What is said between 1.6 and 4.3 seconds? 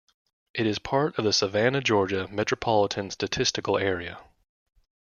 Georgia Metropolitan Statistical Area.